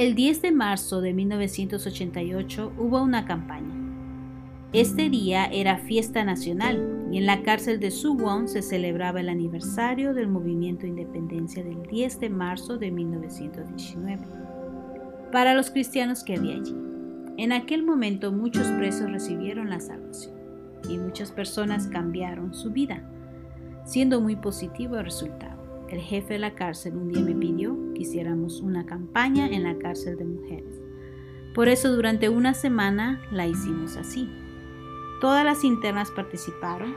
[0.00, 3.74] El 10 de marzo de 1988 hubo una campaña.
[4.72, 10.14] Este día era fiesta nacional y en la cárcel de Suwon se celebraba el aniversario
[10.14, 14.24] del movimiento de independencia del 10 de marzo de 1919.
[15.32, 16.74] Para los cristianos que había allí,
[17.36, 20.34] en aquel momento muchos presos recibieron la salvación
[20.88, 23.02] y muchas personas cambiaron su vida,
[23.84, 25.60] siendo muy positivo el resultado.
[25.90, 30.16] El jefe de la cárcel un día me pidió hiciéramos una campaña en la cárcel
[30.16, 30.80] de mujeres.
[31.54, 34.28] Por eso durante una semana la hicimos así.
[35.20, 36.94] Todas las internas participaron,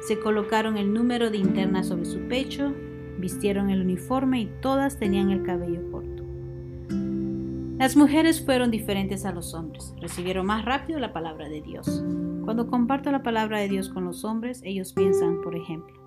[0.00, 2.72] se colocaron el número de internas sobre su pecho,
[3.18, 6.24] vistieron el uniforme y todas tenían el cabello corto.
[7.78, 12.02] Las mujeres fueron diferentes a los hombres, recibieron más rápido la palabra de Dios.
[12.44, 16.00] Cuando comparto la palabra de Dios con los hombres, ellos piensan, por ejemplo,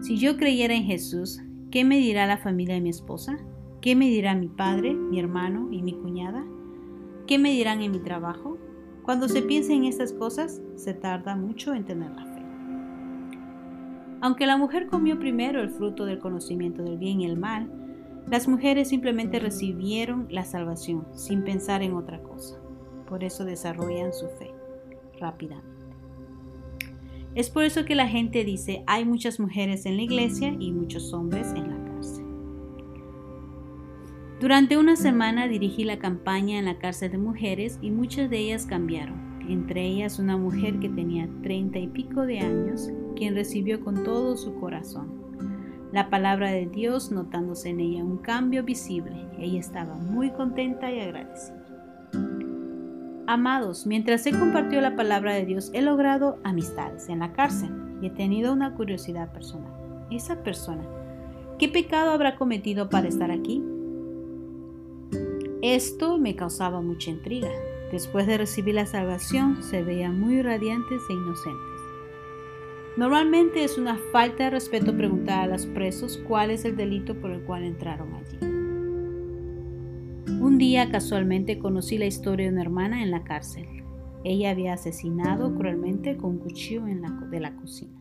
[0.00, 1.40] si yo creyera en Jesús,
[1.74, 3.36] ¿qué me dirá la familia de mi esposa?
[3.80, 6.44] ¿Qué me dirá mi padre, mi hermano y mi cuñada?
[7.26, 8.58] ¿Qué me dirán en mi trabajo?
[9.02, 12.42] Cuando se piensa en estas cosas, se tarda mucho en tener la fe.
[14.20, 17.68] Aunque la mujer comió primero el fruto del conocimiento del bien y el mal,
[18.30, 22.56] las mujeres simplemente recibieron la salvación sin pensar en otra cosa.
[23.08, 24.54] Por eso desarrollan su fe
[25.18, 25.73] rápidamente.
[27.34, 31.12] Es por eso que la gente dice hay muchas mujeres en la iglesia y muchos
[31.12, 32.24] hombres en la cárcel.
[34.40, 38.66] Durante una semana dirigí la campaña en la cárcel de mujeres y muchas de ellas
[38.66, 44.04] cambiaron, entre ellas una mujer que tenía treinta y pico de años, quien recibió con
[44.04, 45.24] todo su corazón
[45.94, 49.14] la palabra de Dios, notándose en ella un cambio visible.
[49.38, 51.63] Ella estaba muy contenta y agradecida.
[53.26, 57.70] Amados, mientras he compartido la palabra de Dios, he logrado amistades en la cárcel
[58.02, 59.72] y he tenido una curiosidad personal.
[60.10, 60.84] Esa persona,
[61.58, 63.64] ¿qué pecado habrá cometido para estar aquí?
[65.62, 67.48] Esto me causaba mucha intriga.
[67.90, 71.80] Después de recibir la salvación, se veían muy radiantes e inocentes.
[72.98, 77.30] Normalmente es una falta de respeto preguntar a los presos cuál es el delito por
[77.30, 78.53] el cual entraron allí.
[80.44, 83.66] Un día casualmente conocí la historia de una hermana en la cárcel.
[84.24, 87.98] Ella había asesinado cruelmente con un cuchillo en de la cocina.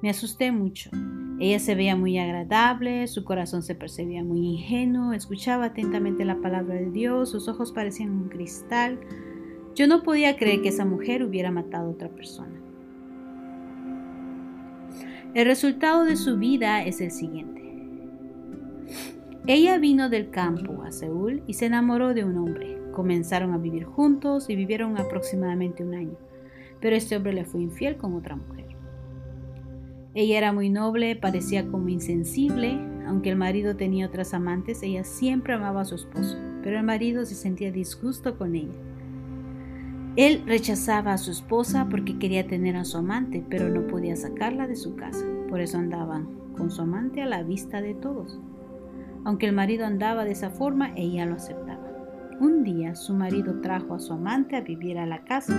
[0.00, 0.90] Me asusté mucho
[1.40, 6.74] ella se veía muy agradable, su corazón se percibía muy ingenuo, escuchaba atentamente la palabra
[6.74, 8.98] de Dios, sus ojos parecían un cristal.
[9.76, 12.60] Yo no podía creer que esa mujer hubiera matado a otra persona.
[15.34, 17.58] El resultado de su vida es el siguiente.
[19.50, 22.76] Ella vino del campo a Seúl y se enamoró de un hombre.
[22.92, 26.18] Comenzaron a vivir juntos y vivieron aproximadamente un año,
[26.82, 28.66] pero este hombre le fue infiel con otra mujer.
[30.12, 35.54] Ella era muy noble, parecía como insensible, aunque el marido tenía otras amantes, ella siempre
[35.54, 38.76] amaba a su esposo, pero el marido se sentía disgusto con ella.
[40.16, 44.66] Él rechazaba a su esposa porque quería tener a su amante, pero no podía sacarla
[44.66, 48.38] de su casa, por eso andaban con su amante a la vista de todos.
[49.28, 51.86] Aunque el marido andaba de esa forma, ella lo aceptaba.
[52.40, 55.52] Un día su marido trajo a su amante a vivir a la casa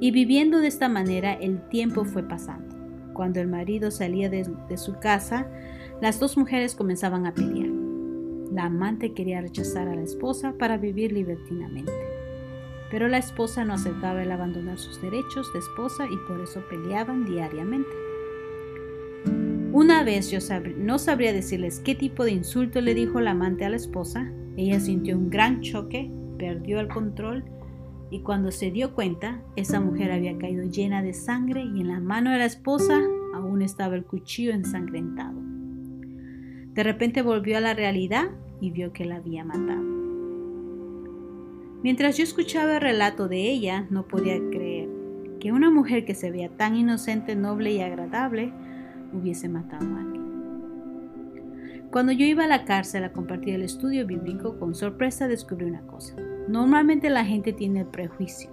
[0.00, 2.74] y viviendo de esta manera el tiempo fue pasando.
[3.12, 4.46] Cuando el marido salía de,
[4.78, 5.46] su casa,
[6.00, 7.68] las dos mujeres comenzaban a pelear.
[8.50, 11.92] La amante quería rechazar a la esposa para vivir libertinamente,
[12.90, 17.26] pero la esposa no aceptaba el abandonar sus derechos de esposa y por eso peleaban
[17.26, 18.05] diariamente.
[19.76, 20.38] Una vez yo
[20.78, 24.80] no sabría decirles qué tipo de insulto le dijo la amante a la esposa, ella
[24.80, 27.44] sintió un gran choque, perdió el control
[28.10, 32.00] y cuando se dio cuenta, esa mujer había caído llena de sangre y en la
[32.00, 33.02] mano de la esposa
[33.34, 35.38] aún estaba el cuchillo ensangrentado.
[36.72, 38.30] De repente volvió a la realidad
[38.62, 39.84] y vio que la había matado.
[41.82, 44.88] Mientras yo escuchaba el relato de ella, no podía creer
[45.38, 48.54] que una mujer que se veía tan inocente, noble y agradable
[49.12, 50.26] hubiese matado a alguien.
[51.90, 55.82] Cuando yo iba a la cárcel a compartir el estudio bíblico, con sorpresa descubrí una
[55.86, 56.14] cosa.
[56.48, 58.50] Normalmente la gente tiene el prejuicio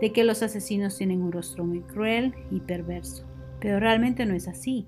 [0.00, 3.26] de que los asesinos tienen un rostro muy cruel y perverso,
[3.60, 4.86] pero realmente no es así.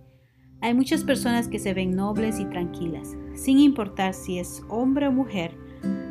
[0.63, 5.13] Hay muchas personas que se ven nobles y tranquilas, sin importar si es hombre o
[5.13, 5.55] mujer.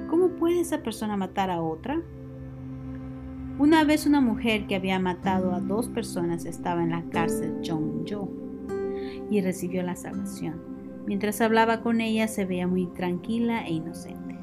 [0.09, 2.01] ¿Cómo puede esa persona matar a otra?
[3.57, 8.50] Una vez una mujer que había matado a dos personas estaba en la cárcel Jong-jo
[9.31, 10.61] y recibió la salvación.
[11.07, 14.35] Mientras hablaba con ella se veía muy tranquila e inocente.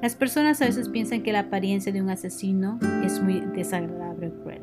[0.00, 4.42] Las personas a veces piensan que la apariencia de un asesino es muy desagradable o
[4.42, 4.62] cruel,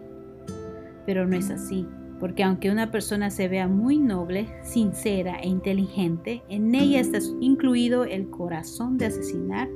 [1.06, 1.86] pero no es así.
[2.20, 8.06] porque aunque una persona se vea muy noble, sincera e inteligente, en ella está incluido
[8.06, 9.68] el corazón de asesinar,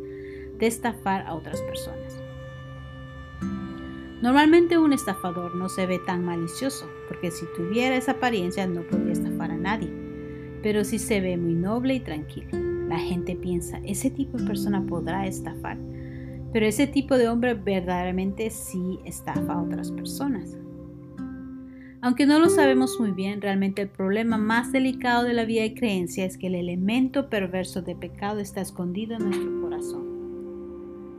[0.58, 2.19] de estafar a otras personas.
[4.22, 9.14] Normalmente un estafador no se ve tan malicioso, porque si tuviera esa apariencia no podría
[9.14, 9.90] estafar a nadie,
[10.62, 12.50] pero sí se ve muy noble y tranquilo.
[12.90, 15.78] La gente piensa, ese tipo de persona podrá estafar,
[16.52, 20.58] pero ese tipo de hombre verdaderamente sí estafa a otras personas.
[22.02, 25.76] Aunque no lo sabemos muy bien, realmente el problema más delicado de la vida de
[25.76, 30.19] creencia es que el elemento perverso de pecado está escondido en nuestro corazón.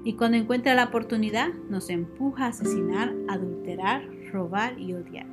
[0.04, 4.02] Y cuando encuentra la oportunidad, nos empuja a asesinar, adulterar,
[4.32, 5.26] robar y odiar.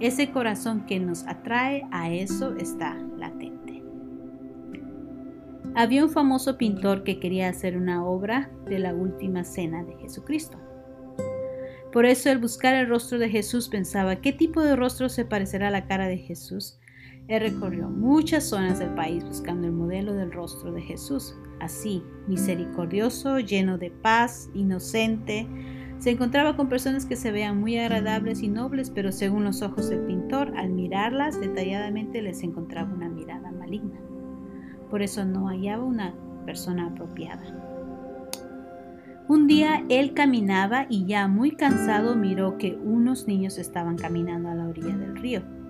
[0.00, 3.82] Ese corazón que nos atrae a eso está latente.
[5.74, 10.58] Había un famoso pintor que quería hacer una obra de la última cena de Jesucristo.
[11.92, 15.68] Por eso el buscar el rostro de Jesús pensaba, ¿qué tipo de rostro se parecerá
[15.68, 16.78] a la cara de Jesús?
[17.28, 21.36] Él recorrió muchas zonas del país buscando el modelo del rostro de Jesús.
[21.62, 25.46] Así, misericordioso, lleno de paz, inocente,
[25.98, 29.88] se encontraba con personas que se veían muy agradables y nobles, pero según los ojos
[29.88, 34.00] del pintor, al mirarlas detalladamente les encontraba una mirada maligna.
[34.90, 36.12] Por eso no hallaba una
[36.46, 37.44] persona apropiada.
[39.28, 44.56] Un día él caminaba y ya muy cansado miró que unos niños estaban caminando a
[44.56, 45.61] la orilla del río.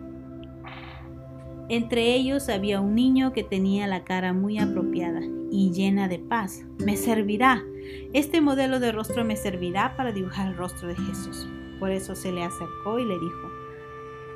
[1.73, 6.67] Entre ellos había un niño que tenía la cara muy apropiada y llena de paz.
[6.85, 7.65] Me servirá.
[8.13, 11.49] Este modelo de rostro me servirá para dibujar el rostro de Jesús.
[11.81, 13.51] Por eso se le acercó y le dijo,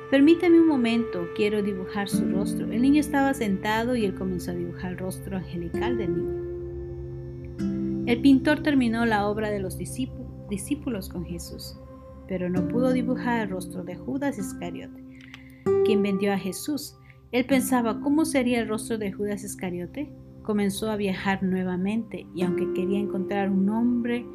[0.09, 2.71] Permítame un momento, quiero dibujar su rostro.
[2.71, 6.43] El niño estaba sentado y él comenzó a dibujar el rostro angelical del niño.
[8.07, 11.77] El pintor terminó la obra de los discípulos con Jesús,
[12.27, 15.03] pero no pudo dibujar el rostro de Judas Iscariote,
[15.85, 16.97] quien vendió a Jesús.
[17.31, 20.09] Él pensaba cómo sería el rostro de Judas Iscariote.
[20.43, 24.25] Comenzó a viajar nuevamente y aunque quería encontrar un hombre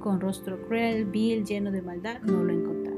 [0.00, 2.90] con rostro cruel, vil, lleno de maldad, no lo encontró.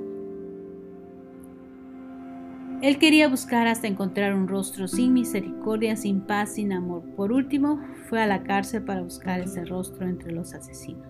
[2.80, 7.04] Él quería buscar hasta encontrar un rostro sin misericordia, sin paz, sin amor.
[7.14, 11.06] Por último, fue a la cárcel para buscar ese rostro entre los asesinos.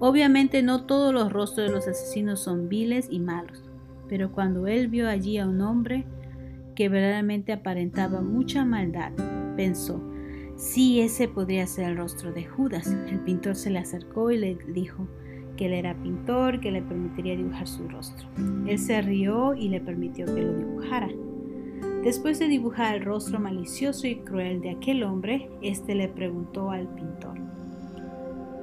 [0.00, 3.62] Obviamente no todos los rostros de los asesinos son viles y malos,
[4.08, 6.04] pero cuando él vio allí a un hombre
[6.78, 9.10] que verdaderamente aparentaba mucha maldad,
[9.56, 10.00] pensó,
[10.54, 12.86] sí, ese podría ser el rostro de Judas.
[13.08, 15.08] El pintor se le acercó y le dijo,
[15.56, 18.28] que él era pintor, que le permitiría dibujar su rostro.
[18.68, 21.08] Él se rió y le permitió que lo dibujara.
[22.04, 26.86] Después de dibujar el rostro malicioso y cruel de aquel hombre, éste le preguntó al
[26.94, 27.40] pintor,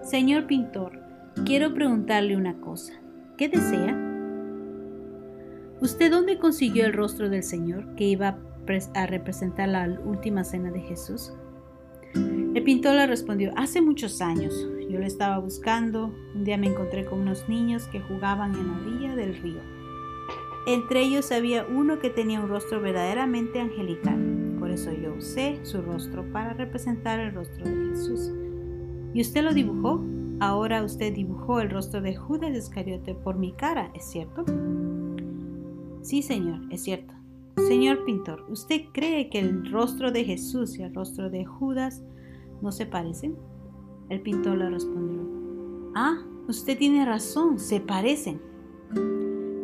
[0.04, 1.02] Señor pintor,
[1.46, 2.94] quiero preguntarle una cosa.
[3.38, 4.05] ¿Qué desea?
[5.81, 8.38] ¿Usted dónde consiguió el rostro del Señor que iba
[8.94, 11.33] a representar la última cena de Jesús?
[12.13, 14.54] El pintor le respondió, hace muchos años,
[14.89, 18.77] yo lo estaba buscando, un día me encontré con unos niños que jugaban en la
[18.77, 19.60] orilla del río.
[20.66, 25.81] Entre ellos había uno que tenía un rostro verdaderamente angelical, por eso yo usé su
[25.81, 28.31] rostro para representar el rostro de Jesús.
[29.13, 30.01] ¿Y usted lo dibujó?
[30.39, 34.45] Ahora usted dibujó el rostro de Judas Iscariote por mi cara, ¿es cierto?
[36.06, 37.16] Sí, señor, es cierto.
[37.68, 42.04] Señor pintor, ¿usted cree que el rostro de Jesús y el rostro de Judas
[42.62, 43.35] ¿No se parecen?
[44.09, 45.24] El pintor le respondió,
[45.95, 48.40] Ah, usted tiene razón, se parecen.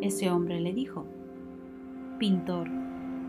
[0.02, 1.06] Ese hombre le dijo,
[2.18, 2.68] Pintor,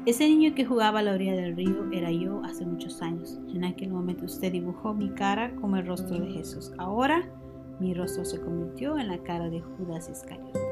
[0.06, 3.38] ese niño que jugaba a la orilla del río era yo hace muchos años.
[3.54, 6.72] En aquel momento usted dibujó mi cara como el rostro de Jesús.
[6.78, 7.30] Ahora
[7.78, 10.71] mi rostro se convirtió en la cara de Judas Iscariote.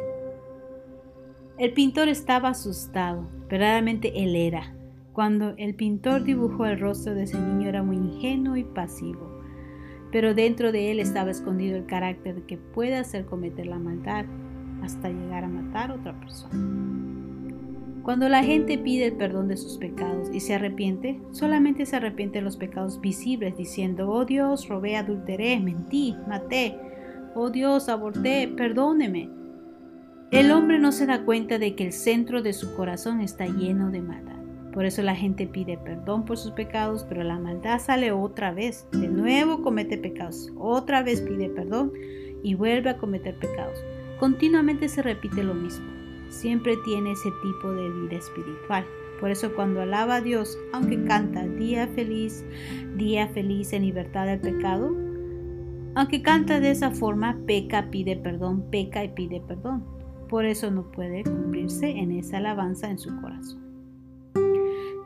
[1.60, 4.72] El pintor estaba asustado, verdaderamente él era.
[5.12, 9.42] Cuando el pintor dibujó el rostro de ese niño era muy ingenuo y pasivo,
[10.10, 14.24] pero dentro de él estaba escondido el carácter que puede hacer cometer la maldad
[14.82, 16.54] hasta llegar a matar a otra persona.
[18.04, 22.38] Cuando la gente pide el perdón de sus pecados y se arrepiente, solamente se arrepiente
[22.38, 26.78] de los pecados visibles, diciendo, oh Dios, robé, adulteré, mentí, maté,
[27.34, 29.39] oh Dios, aborté, perdóneme.
[30.30, 33.90] El hombre no se da cuenta de que el centro de su corazón está lleno
[33.90, 34.36] de maldad.
[34.72, 38.86] Por eso la gente pide perdón por sus pecados, pero la maldad sale otra vez.
[38.92, 40.52] De nuevo comete pecados.
[40.56, 41.92] Otra vez pide perdón
[42.44, 43.82] y vuelve a cometer pecados.
[44.20, 45.86] Continuamente se repite lo mismo.
[46.28, 48.84] Siempre tiene ese tipo de vida espiritual.
[49.18, 52.44] Por eso cuando alaba a Dios, aunque canta día feliz,
[52.96, 54.94] día feliz en libertad del pecado,
[55.96, 59.99] aunque canta de esa forma, peca, pide perdón, peca y pide perdón.
[60.30, 63.60] Por eso no puede cumplirse en esa alabanza en su corazón.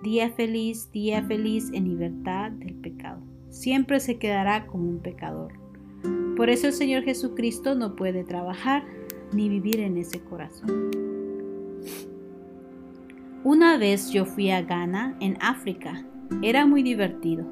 [0.02, 3.23] Día feliz, día feliz en libertad del pecado.
[3.49, 5.54] Siempre se quedará como un pecador.
[6.37, 8.85] Por eso el Señor Jesucristo no puede trabajar
[9.33, 10.90] ni vivir en ese corazón.
[13.45, 16.04] Una vez yo fui a Ghana, en África.
[16.43, 17.47] Era muy divertido,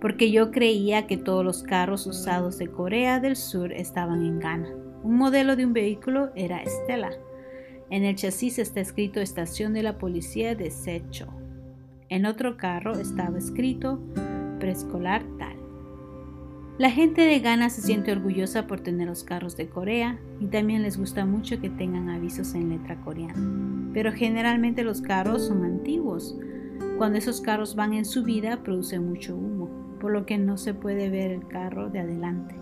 [0.00, 4.68] porque yo creía que todos los carros usados de Corea del Sur estaban en Ghana.
[5.02, 7.10] Un modelo de un vehículo era Stella.
[7.88, 11.26] En el chasis está escrito Estación de la Policía de Secho.
[12.10, 13.98] En otro carro estaba escrito
[14.58, 15.56] Preescolar tal.
[16.76, 20.82] La gente de Ghana se siente orgullosa por tener los carros de Corea y también
[20.82, 23.90] les gusta mucho que tengan avisos en letra coreana.
[23.94, 26.38] Pero generalmente los carros son antiguos.
[26.98, 31.08] Cuando esos carros van en subida producen mucho humo, por lo que no se puede
[31.08, 32.54] ver el carro de adelante.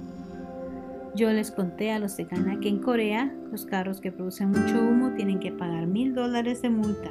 [1.18, 4.78] Yo les conté a los de Ghana que en Corea los carros que producen mucho
[4.78, 7.10] humo tienen que pagar mil dólares de multa.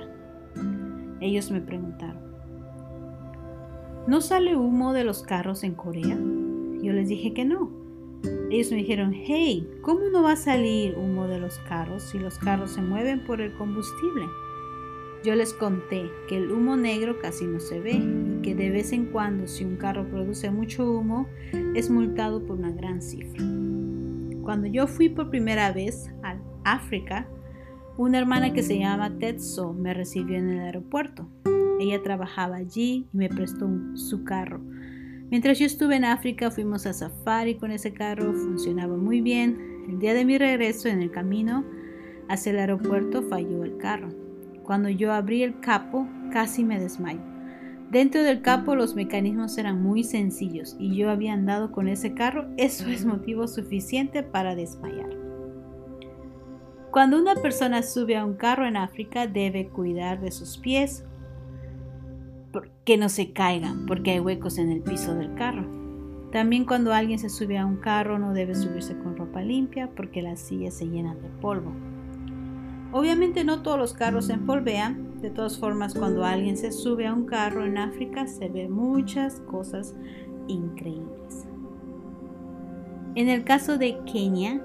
[1.20, 2.22] Ellos me preguntaron,
[4.08, 6.18] ¿no sale humo de los carros en Corea?
[6.82, 7.70] Yo les dije que no.
[8.50, 12.40] Ellos me dijeron, hey, ¿cómo no va a salir humo de los carros si los
[12.40, 14.24] carros se mueven por el combustible?
[15.26, 18.94] Yo les conté que el humo negro casi no se ve y que de vez
[18.94, 21.28] en cuando si un carro produce mucho humo
[21.76, 23.44] es multado por una gran cifra.
[24.48, 27.28] Cuando yo fui por primera vez a África,
[27.98, 31.28] una hermana que se llama Tetso me recibió en el aeropuerto.
[31.82, 34.62] Ella trabajaba allí y me prestó su carro
[35.30, 39.84] Mientras yo estuve en África fuimos a safari con ese carro, funcionaba muy bien.
[39.90, 41.66] El día de mi regreso en el camino
[42.30, 44.08] hacia el aeropuerto falló el carro.
[44.64, 47.37] Cuando yo abrí el capo casi me desmayo.
[47.90, 52.48] Dentro del capo los mecanismos eran muy sencillos y yo había andado con ese carro,
[52.58, 55.10] eso es motivo suficiente para desmayar.
[56.92, 61.06] Cuando una persona sube a un carro en África debe cuidar de sus pies
[62.84, 65.66] que no se caigan porque hay huecos en el piso del carro.
[66.32, 70.22] También cuando alguien se sube a un carro no debe subirse con ropa limpia porque
[70.22, 71.72] las sillas se llenan de polvo.
[72.92, 77.14] Obviamente no todos los carros se empolvean, de todas formas cuando alguien se sube a
[77.14, 79.96] un carro en África se ven muchas cosas
[80.48, 81.46] increíbles.
[83.16, 84.62] En el caso de Kenia,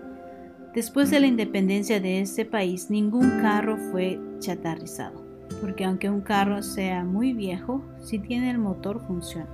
[0.75, 5.23] después de la independencia de ese país, ningún carro fue chatarrizado
[5.61, 9.49] porque aunque un carro sea muy viejo, si tiene el motor funciona.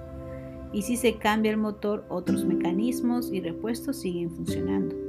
[0.73, 5.08] Y si se cambia el motor, otros mecanismos y repuestos siguen funcionando.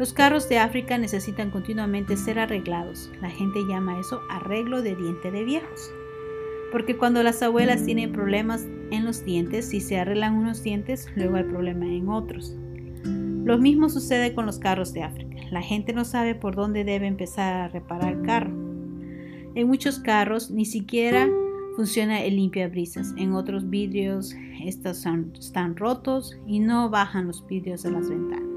[0.00, 3.10] Los carros de África necesitan continuamente ser arreglados.
[3.20, 5.92] La gente llama eso arreglo de diente de viejos.
[6.72, 11.36] Porque cuando las abuelas tienen problemas en los dientes, si se arreglan unos dientes, luego
[11.36, 12.56] hay problema en otros.
[13.44, 15.36] Lo mismo sucede con los carros de África.
[15.50, 18.52] La gente no sabe por dónde debe empezar a reparar el carro.
[19.54, 21.28] En muchos carros ni siquiera
[21.76, 23.12] funciona el limpiabrisas.
[23.18, 25.04] En otros vidrios estos
[25.38, 28.49] están rotos y no bajan los vidrios de las ventanas.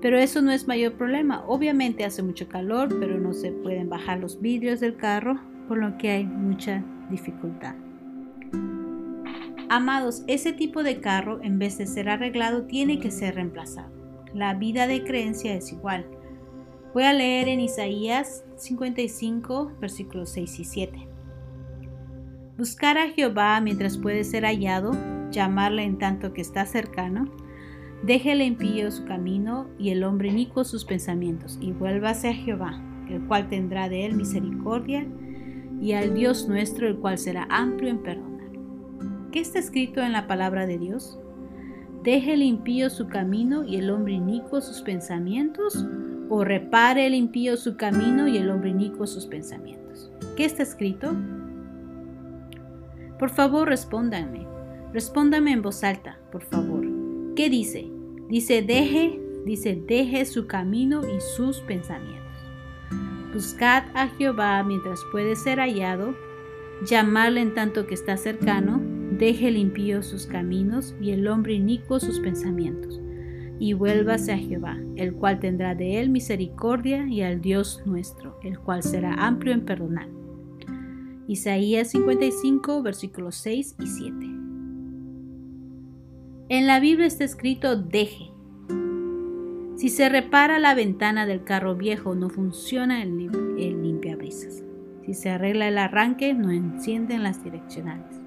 [0.00, 1.44] Pero eso no es mayor problema.
[1.46, 5.38] Obviamente hace mucho calor, pero no se pueden bajar los vidrios del carro,
[5.68, 7.74] por lo que hay mucha dificultad.
[9.68, 13.92] Amados, ese tipo de carro, en vez de ser arreglado, tiene que ser reemplazado.
[14.34, 16.06] La vida de creencia es igual.
[16.92, 21.08] Voy a leer en Isaías 55, versículos 6 y 7.
[22.58, 24.90] Buscar a Jehová mientras puede ser hallado,
[25.30, 27.30] llamarle en tanto que está cercano.
[28.02, 33.26] Déjele impío su camino y el hombre inicuo sus pensamientos, y vuélvase a Jehová, el
[33.26, 35.06] cual tendrá de él misericordia,
[35.80, 38.50] y al Dios nuestro, el cual será amplio en perdonar.
[39.32, 41.18] ¿Qué está escrito en la palabra de Dios?
[42.02, 45.86] Déjele impío su camino y el hombre inicuo sus pensamientos,
[46.30, 50.10] o repare el impío su camino y el hombre inicuo sus pensamientos.
[50.36, 51.14] ¿Qué está escrito?
[53.18, 54.46] Por favor, respóndanme.
[54.92, 56.99] Respóndame en voz alta, por favor.
[57.40, 57.90] ¿Qué dice?
[58.28, 62.36] Dice, deje, dice, deje su camino y sus pensamientos.
[63.32, 66.14] Buscad a Jehová mientras puede ser hallado,
[66.84, 68.78] llamarle en tanto que está cercano,
[69.12, 73.00] deje el impío sus caminos y el hombre inicuo sus pensamientos
[73.58, 78.58] y vuélvase a Jehová, el cual tendrá de él misericordia, y al Dios nuestro, el
[78.58, 80.10] cual será amplio en perdonar.
[81.26, 84.29] Isaías 55, versículos 6 y 7.
[86.50, 88.32] En la Biblia está escrito deje.
[89.76, 93.16] Si se repara la ventana del carro viejo, no funciona el,
[93.56, 94.64] limpiabrisas.
[95.06, 98.20] Si se arregla el arranque, no encienden las direccionales.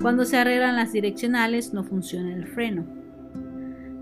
[0.00, 2.84] Cuando se arreglan las direccionales, no funciona el freno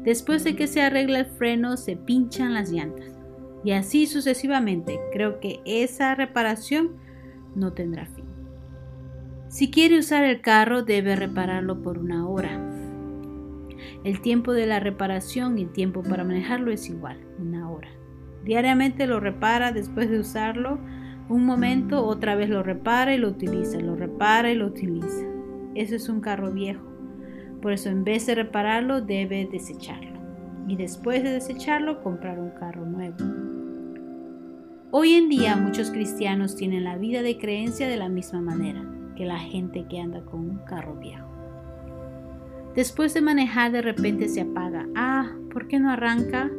[0.03, 3.21] Después de que se arregla el freno, se pinchan las llantas.
[3.65, 4.99] Y así sucesivamente.
[5.13, 6.93] Creo que esa reparación
[7.55, 8.25] no tendrá fin.
[9.49, 12.82] Si quiere usar el carro, debe repararlo por una hora.
[14.05, 17.89] El tiempo de la reparación y el tiempo para manejarlo es igual, una hora.
[18.45, 20.79] Diariamente lo repara después de usarlo
[21.29, 25.27] un momento, otra vez lo repara y lo utiliza, lo repara y lo utiliza.
[25.75, 26.83] Eso es un carro viejo.
[27.63, 30.21] Por eso en vez de repararlo, debe desecharlo.
[30.67, 33.17] Y después de desecharlo, comprar un carro nuevo.
[34.91, 38.85] Hoy en día muchos cristianos tienen la vida de creencia de la misma manera
[39.17, 41.32] que la gente que anda con un carro viejo.
[42.75, 44.89] Después de manejar de repente se apaga.
[44.95, 46.51] Ah, ¿por qué no arranca?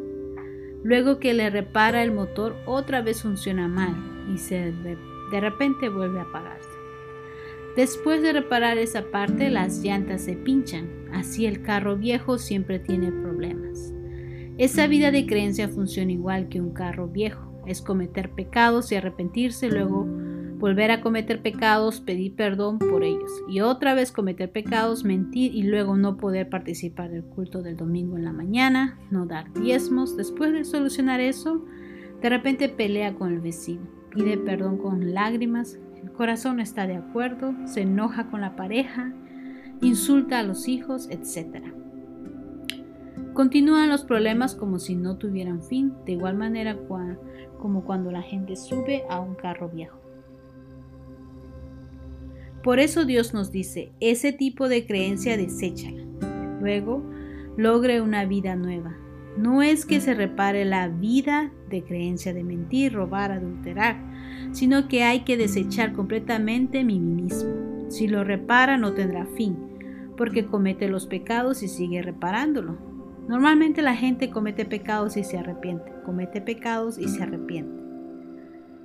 [0.84, 3.96] Luego que le repara el motor otra vez funciona mal
[4.34, 4.72] y se
[5.32, 6.70] de repente vuelve a apagarse.
[7.76, 13.12] Después de reparar esa parte las llantas se pinchan, así el carro viejo siempre tiene
[13.12, 13.92] problemas.
[14.60, 19.70] Esa vida de creencia funciona igual que un carro viejo, es cometer pecados y arrepentirse,
[19.70, 20.08] luego
[20.64, 25.64] volver a cometer pecados, pedir perdón por ellos y otra vez cometer pecados, mentir y
[25.64, 30.16] luego no poder participar del culto del domingo en la mañana, no dar diezmos.
[30.16, 31.66] Después de solucionar eso,
[32.22, 36.96] de repente pelea con el vecino, pide perdón con lágrimas, el corazón no está de
[36.96, 39.12] acuerdo, se enoja con la pareja,
[39.82, 41.74] insulta a los hijos, etc.
[43.34, 46.78] Continúan los problemas como si no tuvieran fin, de igual manera
[47.60, 50.03] como cuando la gente sube a un carro viejo.
[52.64, 56.02] Por eso Dios nos dice, ese tipo de creencia deséchala.
[56.62, 57.04] Luego,
[57.58, 58.96] logre una vida nueva.
[59.38, 63.98] No es que se repare la vida de creencia de mentir, robar, adulterar,
[64.54, 67.90] sino que hay que desechar completamente mi mismo.
[67.90, 69.58] Si lo repara no tendrá fin,
[70.16, 72.78] porque comete los pecados y sigue reparándolo.
[73.28, 77.83] Normalmente la gente comete pecados y se arrepiente, comete pecados y se arrepiente.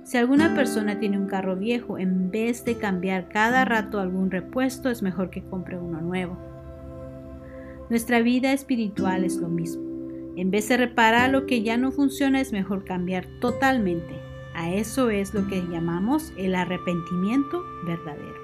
[0.09, 4.89] Si alguna persona tiene un carro viejo, en vez de cambiar cada rato algún repuesto,
[4.89, 6.35] es mejor que compre uno nuevo.
[7.91, 9.83] Nuestra vida espiritual es lo mismo.
[10.35, 14.15] En vez de reparar lo que ya no funciona, es mejor cambiar totalmente.
[14.55, 18.39] A eso es lo que llamamos el arrepentimiento verdadero.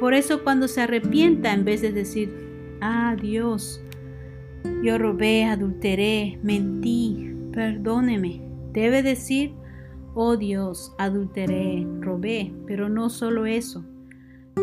[0.00, 2.34] Por eso cuando se arrepienta, en vez de decir,
[2.80, 3.80] ah Dios,
[4.82, 9.54] yo robé, adulteré, mentí, perdóneme, debe decir,
[10.18, 13.84] Oh Dios, adulteré, robé, pero no solo eso.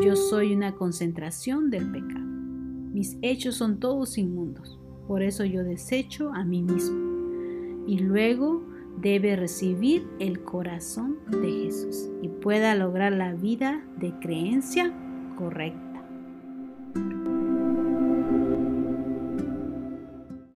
[0.04, 2.26] Yo soy una concentración del pecado.
[2.26, 4.80] Mis hechos son todos inmundos.
[5.08, 6.98] Por eso yo desecho a mí mismo.
[7.86, 8.64] Y luego
[9.00, 14.92] debe recibir el corazón de Jesús y pueda lograr la vida de creencia
[15.38, 16.04] correcta.